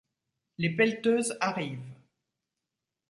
[0.57, 1.93] les pelleteuses arrivent